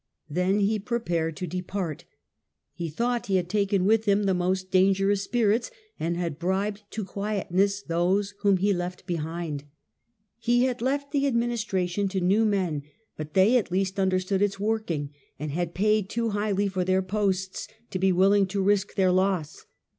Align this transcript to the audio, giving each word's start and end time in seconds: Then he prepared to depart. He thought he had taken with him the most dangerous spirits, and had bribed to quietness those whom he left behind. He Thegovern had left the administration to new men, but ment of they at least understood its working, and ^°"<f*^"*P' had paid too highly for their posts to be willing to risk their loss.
Then 0.27 0.61
he 0.61 0.79
prepared 0.79 1.37
to 1.37 1.45
depart. 1.45 2.05
He 2.73 2.89
thought 2.89 3.27
he 3.27 3.35
had 3.35 3.47
taken 3.47 3.85
with 3.85 4.05
him 4.05 4.23
the 4.23 4.33
most 4.33 4.71
dangerous 4.71 5.21
spirits, 5.21 5.69
and 5.99 6.17
had 6.17 6.39
bribed 6.39 6.81
to 6.93 7.05
quietness 7.05 7.83
those 7.83 8.33
whom 8.39 8.57
he 8.57 8.73
left 8.73 9.05
behind. 9.05 9.65
He 10.39 10.61
Thegovern 10.61 10.65
had 10.69 10.81
left 10.81 11.11
the 11.11 11.27
administration 11.27 12.07
to 12.07 12.19
new 12.19 12.45
men, 12.45 12.81
but 13.15 13.25
ment 13.25 13.27
of 13.29 13.33
they 13.33 13.57
at 13.57 13.71
least 13.71 13.99
understood 13.99 14.41
its 14.41 14.59
working, 14.59 15.11
and 15.37 15.51
^°"<f*^"*P' 15.51 15.55
had 15.59 15.75
paid 15.75 16.09
too 16.09 16.29
highly 16.31 16.67
for 16.67 16.83
their 16.83 17.03
posts 17.03 17.67
to 17.91 17.99
be 17.99 18.11
willing 18.11 18.47
to 18.47 18.63
risk 18.63 18.95
their 18.95 19.11
loss. 19.11 19.67